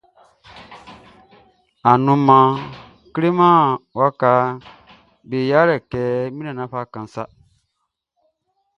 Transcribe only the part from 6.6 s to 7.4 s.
fa kanʼn sa.